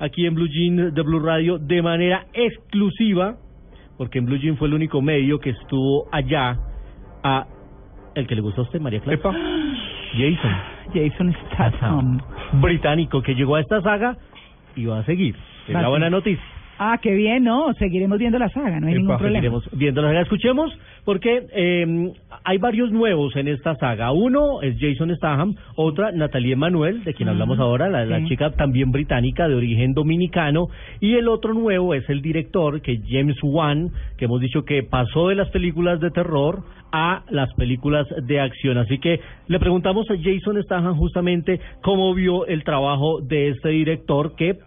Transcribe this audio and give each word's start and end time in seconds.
aquí 0.00 0.26
en 0.26 0.34
Blue 0.34 0.48
Jean 0.48 0.92
de 0.94 1.02
Blue 1.02 1.20
Radio 1.20 1.58
de 1.58 1.82
manera 1.82 2.26
exclusiva, 2.32 3.36
porque 3.96 4.18
en 4.18 4.24
Blue 4.24 4.38
Jean 4.38 4.56
fue 4.56 4.68
el 4.68 4.74
único 4.74 5.00
medio 5.00 5.38
que 5.38 5.50
estuvo 5.50 6.08
allá 6.10 6.58
a 7.22 7.46
el 8.14 8.26
que 8.26 8.34
le 8.34 8.40
gustó 8.40 8.62
a 8.62 8.64
usted, 8.64 8.80
María 8.80 9.00
Clara. 9.00 9.20
Jason. 10.12 10.56
Jason 10.92 11.36
Statham. 11.46 12.20
Británico 12.60 13.22
que 13.22 13.34
llegó 13.34 13.54
a 13.54 13.60
esta 13.60 13.80
saga 13.82 14.16
y 14.74 14.86
va 14.86 15.00
a 15.00 15.04
seguir. 15.04 15.36
Es 15.68 15.74
la 15.74 15.88
buena 15.88 16.10
noticia. 16.10 16.42
Ah, 16.78 16.98
qué 17.00 17.14
bien, 17.14 17.44
¿no? 17.44 17.72
Seguiremos 17.74 18.18
viendo 18.18 18.38
la 18.38 18.48
saga, 18.48 18.80
no 18.80 18.86
hay 18.86 18.94
ningún 18.94 19.18
problema. 19.18 19.42
Seguiremos 19.42 19.68
viendo 19.72 20.02
la 20.02 20.08
saga. 20.08 20.22
Escuchemos, 20.22 20.76
porque 21.04 21.46
eh, 21.52 22.12
hay 22.44 22.58
varios 22.58 22.90
nuevos 22.90 23.36
en 23.36 23.48
esta 23.48 23.76
saga. 23.76 24.12
Uno 24.12 24.62
es 24.62 24.76
Jason 24.78 25.14
Statham, 25.16 25.54
otra 25.76 26.12
Natalie 26.12 26.52
Emanuel, 26.52 27.04
de 27.04 27.14
quien 27.14 27.28
hablamos 27.28 27.58
ahora, 27.58 27.88
la, 27.88 28.24
chica 28.26 28.52
también 28.52 28.92
británica 28.92 29.48
de 29.48 29.54
origen 29.54 29.94
dominicano, 29.94 30.68
y 31.00 31.14
el 31.14 31.28
otro 31.28 31.54
nuevo 31.54 31.94
es 31.94 32.08
el 32.08 32.22
director, 32.22 32.80
que 32.80 32.92
es 32.92 33.00
James 33.08 33.36
Wan, 33.42 33.90
que 34.16 34.26
hemos 34.26 34.40
dicho 34.40 34.64
que 34.64 34.82
pasó 34.82 35.28
de 35.28 35.34
las 35.34 35.50
películas 35.50 36.00
de 36.00 36.10
terror 36.10 36.62
a 36.92 37.22
las 37.30 37.52
películas 37.54 38.06
de 38.22 38.40
acción. 38.40 38.78
Así 38.78 38.98
que 38.98 39.20
le 39.46 39.58
preguntamos 39.58 40.10
a 40.10 40.14
Jason 40.16 40.62
Statham 40.62 40.96
justamente 40.96 41.60
cómo 41.82 42.14
vio 42.14 42.46
el 42.46 42.64
trabajo 42.64 43.20
de 43.20 43.50
este 43.50 43.68
director 43.68 44.34
que 44.36 44.58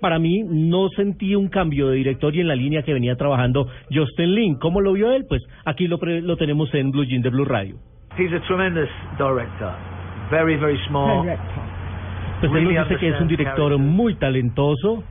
para 0.00 0.18
mí 0.18 0.42
no 0.44 0.88
sentí 0.90 1.34
un 1.34 1.48
cambio 1.48 1.88
de 1.88 1.96
director 1.96 2.34
y 2.34 2.40
en 2.40 2.48
la 2.48 2.54
línea 2.54 2.82
que 2.82 2.92
venía 2.92 3.16
trabajando 3.16 3.68
Justin 3.92 4.34
Lin. 4.34 4.54
¿Cómo 4.56 4.80
lo 4.80 4.92
vio 4.92 5.12
él? 5.12 5.24
Pues 5.28 5.42
aquí 5.64 5.86
lo, 5.86 5.98
lo 5.98 6.36
tenemos 6.36 6.72
en 6.74 6.90
Blue 6.90 7.04
Jean 7.04 7.22
de 7.22 7.30
Blue 7.30 7.44
Radio. 7.44 7.76
He's 8.16 8.32
a 8.32 8.40
tremendous 8.46 8.88
director. 9.16 9.72
Very, 10.30 10.56
very 10.56 10.78
small. 10.88 11.24
Pues 12.40 12.52
él 12.52 12.64
nos 12.64 12.88
dice 12.88 13.00
que 13.00 13.08
es 13.08 13.20
un 13.20 13.28
director 13.28 13.76
muy 13.78 14.14
talentoso. 14.16 15.04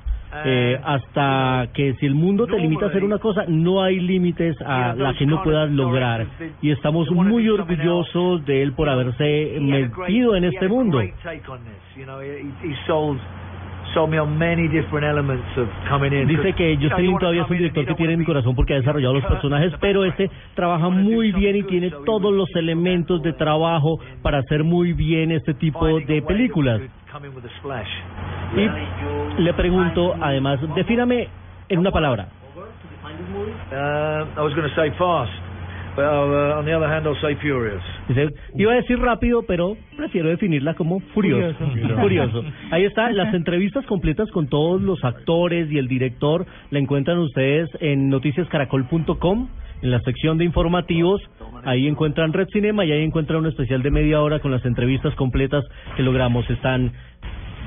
Eh, 0.44 0.78
hasta 0.84 1.70
que 1.74 1.96
si 1.96 2.06
el 2.06 2.14
mundo 2.14 2.46
te 2.48 2.60
limita 2.60 2.86
a 2.86 2.90
hacer 2.90 3.04
una 3.04 3.18
cosa, 3.18 3.46
no 3.48 3.82
hay 3.82 4.00
límites 4.00 4.58
a 4.62 4.94
la 4.94 5.14
que 5.14 5.26
no 5.26 5.42
puedas 5.42 5.72
lograr. 5.72 6.28
Y 6.62 6.72
estamos 6.72 7.10
muy 7.12 7.48
orgullosos 7.50 8.46
de 8.46 8.62
él 8.62 8.74
por 8.74 8.90
haberse 8.90 9.58
metido 9.62 10.36
en 10.36 10.44
este 10.44 10.68
mundo. 10.68 11.02
Dice 16.28 16.54
que 16.54 16.78
Justin 16.82 17.18
todavía 17.18 17.44
es 17.44 17.50
un 17.50 17.58
director 17.58 17.86
que 17.86 17.96
tiene 17.96 18.18
mi 18.18 18.26
corazón 18.26 18.56
porque 18.56 18.74
ha 18.74 18.78
desarrollado 18.78 19.16
los 19.16 19.26
personajes, 19.26 19.74
pero 19.80 20.06
este 20.06 20.30
trabaja 20.56 20.90
muy 20.90 21.32
bien 21.32 21.56
y 21.56 21.64
tiene 21.64 21.92
todos 22.06 22.34
los 22.34 22.50
elementos 22.56 23.22
de 23.22 23.34
trabajo 23.34 24.00
para 24.22 24.40
hacer 24.40 24.64
muy 24.64 24.94
bien 24.94 25.32
este 25.32 25.54
tipo 25.54 25.86
de 25.86 26.22
películas. 26.22 26.82
Y 28.56 29.42
le 29.42 29.54
pregunto, 29.54 30.16
además, 30.22 30.60
defíname 30.76 31.28
en 31.70 31.80
una 31.80 31.92
palabra. 31.92 32.28
Uh, 33.72 34.26
I 34.36 34.42
was 34.42 34.54
going 34.54 34.68
to 34.68 34.76
say 34.76 34.90
fast. 34.98 35.32
Uh, 35.98 36.60
on 36.60 36.66
the 36.66 36.74
other 36.74 36.88
hand, 36.88 37.08
I'll 37.08 37.20
say 37.22 37.36
furious. 37.42 37.82
iba 38.56 38.72
a 38.72 38.76
decir 38.76 39.00
rápido, 39.00 39.44
pero 39.48 39.76
prefiero 39.96 40.30
definirla 40.30 40.76
como 40.76 41.00
furioso. 41.14 41.58
Furioso. 42.02 42.44
Ahí 42.70 42.86
está, 42.86 43.12
las 43.12 43.34
entrevistas 43.34 43.84
completas 43.88 44.30
con 44.32 44.48
todos 44.48 44.80
los 44.80 45.04
actores 45.04 45.72
y 45.72 45.80
el 45.80 45.88
director 45.88 46.46
la 46.70 46.78
encuentran 46.78 47.18
ustedes 47.18 47.68
en 47.80 48.10
noticiascaracol.com, 48.10 49.50
en 49.82 49.92
la 49.92 50.00
sección 50.02 50.38
de 50.38 50.46
informativos. 50.46 51.20
Ahí 51.64 51.88
encuentran 51.88 52.32
Red 52.32 52.50
Cinema 52.54 52.86
y 52.86 52.92
ahí 52.92 53.04
encuentran 53.04 53.40
un 53.40 53.48
especial 53.48 53.82
de 53.82 53.90
media 53.90 54.22
hora 54.22 54.40
con 54.40 54.52
las 54.52 54.64
entrevistas 54.66 55.16
completas 55.16 55.64
que 55.96 56.04
logramos. 56.04 56.48
Están 56.50 56.92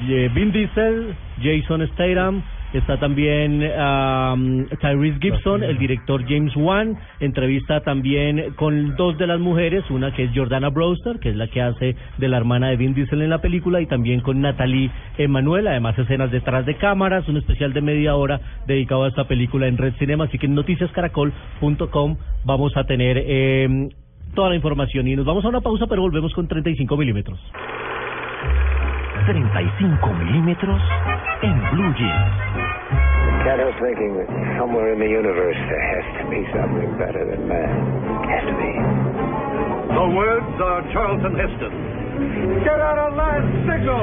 eh, 0.09 0.31
Vin 0.33 0.53
Diesel, 0.53 1.17
Jason 1.43 1.85
Statham, 1.95 2.43
Está 2.73 2.99
también 2.99 3.63
um, 3.63 4.67
Tyrese 4.81 5.19
Gibson, 5.21 5.65
el 5.65 5.77
director 5.77 6.23
James 6.29 6.55
Wan. 6.55 6.97
Entrevista 7.19 7.81
también 7.81 8.55
con 8.55 8.95
dos 8.95 9.19
de 9.19 9.27
las 9.27 9.41
mujeres, 9.41 9.85
una 9.91 10.13
que 10.13 10.25
es 10.25 10.31
Jordana 10.33 10.69
Brewster, 10.69 11.19
que 11.19 11.31
es 11.31 11.37
la 11.37 11.49
que 11.49 11.63
hace 11.63 11.97
de 12.19 12.29
la 12.29 12.37
hermana 12.37 12.69
de 12.69 12.77
Vin 12.77 12.95
Diesel 12.95 13.23
en 13.23 13.31
la 13.31 13.41
película, 13.41 13.81
y 13.81 13.87
también 13.87 14.21
con 14.21 14.41
Natalie 14.41 14.91
Emanuel. 15.19 15.67
Además, 15.67 15.99
escenas 15.99 16.31
detrás 16.31 16.65
de 16.65 16.77
cámaras, 16.77 17.29
un 17.29 17.39
especial 17.39 17.73
de 17.73 17.81
media 17.81 18.15
hora 18.15 18.41
dedicado 18.69 19.03
a 19.03 19.09
esta 19.09 19.25
película 19.25 19.67
en 19.67 19.77
Red 19.77 19.95
Cinema. 19.99 20.25
Así 20.25 20.39
que 20.39 20.47
en 20.47 20.55
noticiascaracol.com 20.55 22.17
vamos 22.45 22.77
a 22.77 22.85
tener 22.85 23.21
eh, 23.27 23.89
toda 24.35 24.51
la 24.51 24.55
información. 24.55 25.09
Y 25.09 25.17
nos 25.17 25.27
vamos 25.27 25.45
a 25.45 25.49
una 25.49 25.61
pausa, 25.61 25.87
pero 25.89 26.03
volvemos 26.03 26.33
con 26.35 26.47
35 26.47 26.97
milímetros. 26.97 27.41
35 29.27 30.15
milímetros 30.15 30.81
en 31.43 31.71
Blue 31.73 31.95
Jeans. 31.95 32.60
Can't 33.51 33.59
help 33.59 33.83
thinking 33.83 34.15
that 34.15 34.31
somewhere 34.63 34.95
in 34.95 35.01
the 35.01 35.11
universe 35.11 35.59
there 35.59 35.83
has 35.83 36.07
to 36.23 36.31
be 36.31 36.39
something 36.55 36.87
better 37.03 37.27
than 37.27 37.49
man. 37.51 37.75
Has 38.31 38.47
to 38.47 38.55
be. 38.55 38.73
The 39.91 40.07
words 40.15 40.55
are 40.63 40.87
Charlton 40.95 41.35
Heston. 41.35 41.91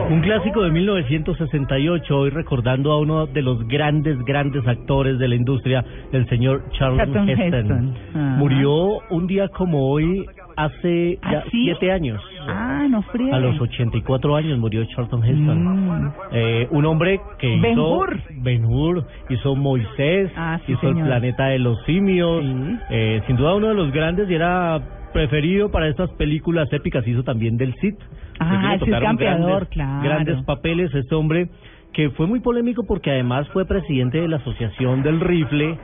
Un 0.10 0.22
clásico 0.22 0.64
de 0.64 0.72
1968, 0.72 2.18
hoy 2.18 2.30
recordando 2.30 2.92
a 2.92 3.00
uno 3.00 3.28
de 3.28 3.42
los 3.42 3.66
grandes, 3.68 4.18
grandes 4.26 4.68
actores 4.68 5.18
de 5.18 5.28
la 5.30 5.36
industria, 5.36 5.86
el 6.12 6.28
señor 6.28 6.64
Charlton 6.72 7.30
Heston. 7.30 7.94
Murió 8.14 9.00
un 9.10 9.28
día 9.28 9.48
como 9.48 9.92
hoy 9.92 10.26
hace 10.58 11.20
¿Ah, 11.22 11.32
ya 11.32 11.44
siete 11.52 11.92
años. 11.92 12.22
Ah, 12.48 12.88
no 12.90 13.02
frío. 13.04 13.34
A 13.34 13.40
los 13.40 13.60
84 13.60 14.36
años 14.36 14.60
murió 14.60 14.84
Charlton 14.86 15.24
Heston. 15.24 16.06
Mm. 16.06 16.12
Eh, 16.32 16.68
un 16.72 16.86
hombre 16.86 17.20
que 17.40 17.56
hizo 17.56 18.06
Ben 18.42 18.66
Hur, 18.66 19.06
hizo 19.30 19.56
Moisés, 19.56 20.32
ah, 20.36 20.60
hizo 20.68 20.90
El 20.90 20.96
planeta 20.96 21.48
de 21.48 21.60
los 21.60 21.82
simios. 21.86 22.44
Eh, 22.90 23.22
sin 23.28 23.36
duda 23.36 23.56
uno 23.56 23.70
de 23.70 23.76
los 23.76 23.92
grandes 23.92 24.30
y 24.30 24.34
era 24.34 24.80
preferido 25.14 25.72
para 25.72 25.88
estas 25.88 26.10
películas 26.12 26.72
épicas. 26.72 27.08
Hizo 27.08 27.24
también 27.24 27.58
del 27.58 27.74
Cid. 27.76 27.96
Ah, 28.40 28.76
es 28.76 29.02
campeador, 29.02 29.68
claro. 29.68 30.04
Grandes 30.04 30.44
papeles. 30.44 30.94
Este 30.94 31.16
hombre 31.16 31.50
que 31.94 32.12
fue 32.12 32.28
muy 32.28 32.40
polémico 32.40 32.84
porque 32.86 33.10
además 33.10 33.48
fue 33.50 33.66
presidente 33.66 34.22
de 34.22 34.28
la 34.28 34.38
Asociación 34.38 35.02
del 35.02 35.20
Rifle 35.20 35.80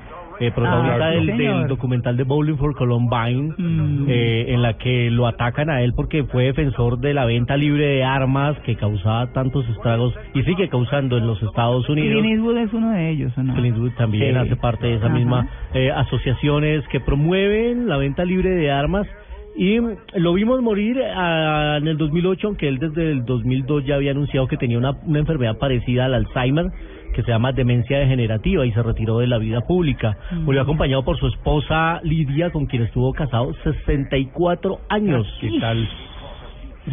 eh, 0.48 0.52
protagonista 0.52 1.10
del, 1.10 1.68
documental 1.68 2.18
de 2.18 2.24
Bowling 2.24 2.58
for 2.58 2.76
Columbine, 2.76 3.54
mm. 3.58 4.06
eh, 4.10 4.54
en 4.54 4.62
la 4.62 4.78
que 4.78 5.10
lo 5.10 5.28
atacan 5.28 5.70
a 5.70 5.82
él 5.82 5.94
porque 5.96 6.24
fue 6.26 6.46
defensor 6.46 7.00
de 7.00 7.14
la 7.14 7.26
venta 7.26 7.56
libre 7.58 7.86
de 7.86 8.04
armas 8.04 8.58
que 8.60 8.76
causaba 8.76 9.32
tantos 9.34 9.68
estragos 9.70 10.14
y 10.34 10.44
sigue 10.44 10.70
causando 10.70 11.18
en 11.18 11.28
los 11.28 11.42
Estados 11.42 11.88
Unidos. 11.90 12.22
Clint 12.22 12.34
Eastwood 12.34 12.58
es 12.58 12.74
uno 12.74 12.92
de 12.92 13.10
ellos, 13.10 13.32
¿o 13.38 13.44
no? 13.44 13.54
Clint 13.54 13.76
Eastwood 13.76 13.94
también 13.94 14.38
hace 14.38 14.56
parte 14.56 14.88
de 14.88 14.96
esa 14.96 15.10
misma 15.10 15.48
eh, 15.74 15.92
asociaciones 15.92 16.88
que 16.90 17.00
promueven 17.00 17.88
la 17.88 17.98
venta 17.98 18.26
libre 18.26 18.50
de 18.50 18.72
armas 18.72 19.08
y 19.56 19.78
lo 20.16 20.34
vimos 20.34 20.62
morir 20.62 21.00
ah, 21.16 21.78
en 21.80 21.88
el 21.88 21.98
2008, 21.98 22.48
aunque 22.48 22.68
él 22.68 22.80
desde 22.80 23.12
el 23.12 23.24
2002 23.24 23.86
ya 23.86 23.96
había 23.96 24.12
anunciado 24.12 24.48
que 24.48 24.58
tenía 24.58 24.78
una, 24.78 24.92
una 25.06 25.20
enfermedad 25.20 25.58
parecida 25.58 26.06
al 26.06 26.16
Alzheimer 26.16 26.72
que 27.14 27.24
se 27.24 27.32
llama 27.32 27.52
demencia 27.52 28.00
degenerativa 28.00 28.66
y 28.66 28.72
se 28.72 28.84
retiró 28.84 29.20
de 29.20 29.28
la 29.28 29.38
vida 29.38 29.62
pública. 29.62 30.18
Mm. 30.32 30.44
Murió 30.44 30.62
acompañado 30.62 31.04
por 31.04 31.18
su 31.18 31.28
esposa 31.28 32.02
Lidia, 32.04 32.52
con 32.52 32.66
quien 32.66 32.84
estuvo 32.84 33.14
casado 33.14 33.54
64 33.64 34.80
años. 34.90 35.26
¿Qué 35.40 35.52
tal? 35.60 35.88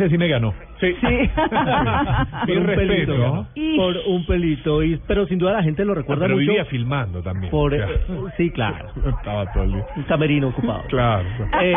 Ese 0.01 0.09
sí 0.09 0.17
me 0.17 0.29
ganó. 0.29 0.55
Sí. 0.81 0.97
por 2.47 2.57
un 2.57 2.67
pelito. 2.67 3.47
Por 3.77 3.97
un 4.07 4.25
pelito. 4.25 4.83
Y, 4.83 4.99
pero 5.07 5.27
sin 5.27 5.39
duda 5.39 5.53
la 5.53 5.63
gente 5.63 5.85
lo 5.85 5.95
recuerda 5.95 6.25
ah, 6.25 6.29
pero 6.29 6.37
mucho. 6.39 6.53
vivía 6.53 6.65
filmando 6.65 7.21
también. 7.23 7.51
Por, 7.51 7.75
eh, 7.75 7.87
sí, 8.39 8.51
claro. 8.51 8.89
Estaba 9.19 9.53
todo 9.53 9.65
el 9.65 9.73
día. 9.75 9.87
Un 9.97 10.03
camerino 10.05 10.49
ocupado. 10.49 10.85
Claro. 10.89 11.29
Eh, 11.61 11.75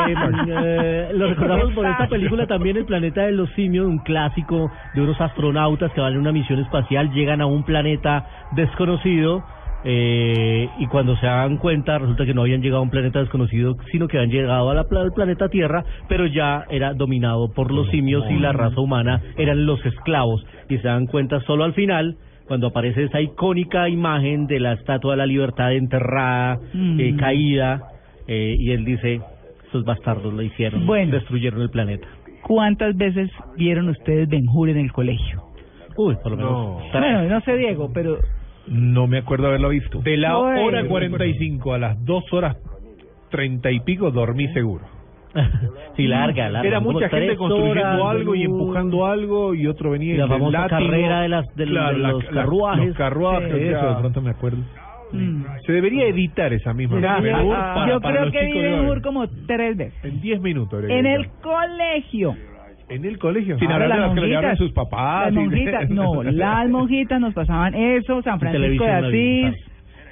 eh, 0.56 1.10
lo 1.14 1.28
recordamos 1.28 1.74
por 1.74 1.86
esta 1.86 2.08
película 2.08 2.48
también, 2.48 2.78
El 2.78 2.86
planeta 2.86 3.24
de 3.24 3.34
los 3.34 3.50
simios, 3.56 3.88
un 3.88 4.00
clásico 4.00 4.72
de 4.94 5.02
unos 5.02 5.20
astronautas 5.20 5.92
que 5.92 6.00
van 6.00 6.14
en 6.14 6.20
una 6.20 6.32
misión 6.32 6.60
espacial, 6.60 7.12
llegan 7.12 7.42
a 7.42 7.46
un 7.46 7.64
planeta 7.64 8.26
desconocido 8.56 9.44
eh, 9.86 10.70
y 10.78 10.88
cuando 10.88 11.16
se 11.18 11.26
dan 11.26 11.58
cuenta 11.58 11.98
resulta 11.98 12.26
que 12.26 12.34
no 12.34 12.42
habían 12.42 12.62
llegado 12.62 12.80
a 12.80 12.84
un 12.84 12.90
planeta 12.90 13.20
desconocido, 13.20 13.76
sino 13.92 14.08
que 14.08 14.18
habían 14.18 14.32
llegado 14.32 14.70
al 14.70 14.86
planeta 15.14 15.50
Tierra, 15.50 15.84
pero 16.08 16.26
ya 16.26 16.66
era 16.70 16.94
dominado 16.94 17.52
por 17.54 17.72
los 17.72 17.90
simios 17.90 18.24
y 18.30 18.40
la 18.40 18.54
raza 18.54 18.80
humana 18.80 19.22
eran 19.38 19.66
los 19.66 19.86
esclavos. 19.86 20.46
Y 20.70 20.78
se 20.78 20.88
dan 20.88 21.06
cuenta 21.08 21.40
solo 21.42 21.64
al 21.66 21.74
final 21.74 22.16
cuando 22.48 22.68
aparece 22.68 23.04
esa 23.04 23.22
icónica 23.22 23.88
imagen 23.90 24.48
de 24.48 24.60
la 24.60 24.74
Estatua 24.74 25.12
de 25.12 25.18
la 25.18 25.26
Libertad 25.26 25.74
enterrada, 25.74 26.60
Mm. 26.74 27.00
eh, 27.00 27.16
caída, 27.18 27.82
eh, 28.28 28.56
y 28.58 28.72
él 28.72 28.86
dice, 28.86 29.22
esos 29.70 29.84
bastardos 29.86 30.34
lo 30.34 30.42
hicieron, 30.42 30.86
Bueno. 30.86 31.12
destruyeron 31.14 31.62
el 31.62 31.70
planeta. 31.70 32.08
¿Cuántas 32.42 32.96
veces 32.98 33.30
vieron 33.58 33.88
ustedes 33.90 34.28
Ben 34.28 34.46
Hur 34.54 34.70
en 34.70 34.78
el 34.78 34.92
colegio? 34.92 35.44
Uy, 35.96 36.16
por 36.22 36.32
lo 36.32 36.38
menos. 36.38 36.52
No. 36.94 37.00
Bueno, 37.00 37.24
no 37.24 37.42
sé, 37.42 37.56
Diego, 37.56 37.90
pero 37.94 38.18
No 38.68 39.08
me 39.08 39.18
acuerdo 39.20 39.48
haberlo 39.48 39.70
visto. 39.70 40.00
De 40.00 40.18
la 40.18 40.36
Bueno. 40.38 40.64
hora 40.66 40.86
45 40.86 41.74
a 41.74 41.78
las 41.78 42.04
2 42.06 42.32
horas 42.34 42.58
30 43.30 43.72
y 43.72 43.80
pico 43.82 44.12
dormí 44.12 44.48
seguro. 44.54 44.86
sí, 45.98 46.08
larga, 46.08 46.48
larga. 46.50 46.68
Era 46.68 46.80
mucha 46.80 47.10
gente 47.10 47.36
construyendo 47.36 48.08
algo 48.08 48.36
y 48.36 48.46
uh, 48.48 48.52
empujando 48.52 49.06
algo 49.08 49.56
y 49.56 49.66
otro 49.68 49.90
venía 49.92 50.14
Y 50.14 50.18
la 50.18 50.28
famosa 50.28 50.60
látigo. 50.68 50.80
carrera 50.92 51.22
de 51.22 51.30
las- 51.30 51.56
de 51.56 51.66
los- 51.66 51.90
de 51.90 51.98
la- 51.98 52.12
los 52.12 52.24
la- 52.26 52.32
carruajes. 52.44 52.88
Los 52.88 52.98
carruajes, 52.98 53.52
Sí. 53.52 53.64
eso 53.68 53.90
de 53.90 53.96
pronto 54.00 54.22
me 54.22 54.30
acuerdo. 54.30 54.60
mm, 55.12 55.44
Se 55.66 55.72
debería 55.74 56.06
editar 56.06 56.54
esa 56.54 56.74
misma 56.74 56.96
yo, 57.90 58.00
para- 58.00 58.20
creo 58.20 58.32
que 58.32 58.40
vi 58.46 58.48
chicos 58.48 58.62
de 58.64 58.70
Ben 58.70 58.80
hoy. 58.80 58.90
Hur 58.92 59.02
como 59.02 59.28
tres 59.48 59.78
veces. 59.78 60.06
En 60.06 60.22
10 60.22 60.40
minutos. 60.42 60.84
En 60.88 61.06
el 61.06 61.28
colegio. 61.42 62.36
En 62.96 63.06
el 63.06 63.18
colegio. 63.18 63.58
Sin 63.60 63.72
Ahora, 63.72 63.86
hablar 63.86 63.98
de 64.00 64.06
las 64.08 64.14
que 64.16 64.22
le 64.22 64.28
llevaron 64.28 64.58
sus 64.58 64.72
papás. 64.72 65.26
Las 65.26 65.34
monjitas, 65.34 65.90
no, 65.90 66.24
las 66.24 66.70
monjitas 66.70 67.20
nos 67.22 67.34
pasaban 67.34 67.74
eso, 67.76 68.22
San 68.22 68.40
Francisco 68.40 68.84
de 68.86 68.92
Asís, 68.92 69.66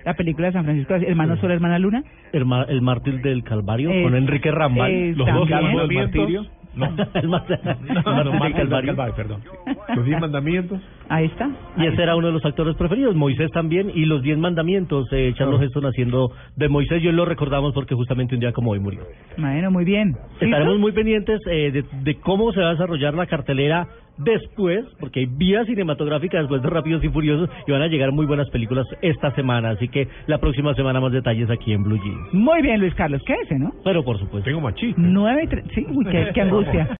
la 0.05 0.13
película 0.15 0.47
de 0.47 0.53
San 0.53 0.63
Francisco 0.63 0.93
de 0.93 0.97
Asís, 0.97 1.09
Hermano 1.09 1.37
Sol, 1.37 1.51
Hermana 1.51 1.79
Luna. 1.79 2.03
El, 2.33 2.45
ma- 2.45 2.63
el 2.67 2.81
mártir 2.81 3.21
del 3.21 3.43
Calvario 3.43 3.91
Eh, 3.91 4.03
con 4.03 4.15
Enrique 4.15 4.49
Rambal. 4.51 4.91
eh, 4.91 5.13
Los 5.15 5.27
dos 5.31 5.47
del 5.49 5.93
martirio. 5.93 6.45
No, 6.73 6.85
el, 7.13 7.29
No, 7.29 8.23
no, 8.23 8.31
Calvario. 8.53 8.87
Calvario, 8.87 9.15
perdón. 9.15 9.41
Los 9.95 10.05
10 10.05 10.21
mandamientos. 10.21 10.79
Ahí 11.09 11.25
está. 11.25 11.49
Y 11.77 11.85
ese 11.85 12.01
era 12.01 12.15
uno 12.15 12.27
de 12.27 12.33
los 12.33 12.45
actores 12.45 12.75
preferidos, 12.77 13.15
Moisés 13.15 13.51
también, 13.51 13.91
y 13.93 14.05
los 14.05 14.21
diez 14.21 14.37
mandamientos, 14.37 15.07
eh, 15.11 15.33
Charles. 15.35 15.61
Heston 15.61 15.85
haciendo 15.85 16.31
de 16.55 16.69
Moisés, 16.69 17.03
yo 17.03 17.11
lo 17.11 17.25
recordamos 17.25 17.73
porque 17.73 17.93
justamente 17.95 18.33
un 18.35 18.39
día 18.39 18.53
como 18.53 18.71
hoy 18.71 18.79
murió. 18.79 19.01
Bueno, 19.37 19.69
muy 19.71 19.83
bien. 19.83 20.15
Estaremos 20.39 20.79
muy 20.79 20.93
pendientes 20.93 21.41
eh, 21.47 21.71
de, 21.71 21.83
de 22.03 22.15
cómo 22.21 22.53
se 22.53 22.61
va 22.61 22.69
a 22.69 22.71
desarrollar 22.71 23.13
la 23.13 23.25
cartelera 23.25 23.87
después, 24.17 24.85
porque 24.99 25.21
hay 25.21 25.25
vía 25.25 25.65
cinematográfica 25.65 26.39
después 26.39 26.61
de 26.61 26.69
Rápidos 26.69 27.03
y 27.03 27.09
Furiosos, 27.09 27.49
y 27.67 27.71
van 27.71 27.81
a 27.81 27.87
llegar 27.87 28.11
muy 28.11 28.25
buenas 28.25 28.49
películas 28.49 28.87
esta 29.01 29.33
semana, 29.35 29.71
así 29.71 29.87
que 29.87 30.07
la 30.27 30.39
próxima 30.39 30.73
semana 30.75 30.99
más 30.99 31.11
detalles 31.11 31.49
aquí 31.49 31.73
en 31.73 31.83
Blue 31.83 31.99
Jeans. 32.01 32.33
Muy 32.33 32.61
bien, 32.61 32.79
Luis 32.79 32.93
Carlos, 32.95 33.21
¿qué 33.25 33.33
es 33.33 33.39
ese, 33.43 33.59
no? 33.59 33.73
Pero 33.83 34.03
por 34.03 34.19
supuesto. 34.19 34.45
Tengo 34.45 34.61
machista. 34.61 35.01
Nueve 35.01 35.43
y 35.43 35.47
tres, 35.47 35.65
sí, 35.73 35.85
uy, 35.89 36.05
qué, 36.05 36.31
qué 36.33 36.41
angustia. 36.41 36.89